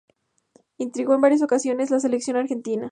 Integró 0.79 1.13
en 1.13 1.21
varias 1.21 1.43
ocasiones 1.43 1.91
la 1.91 1.99
Selección 1.99 2.35
Argentina. 2.35 2.79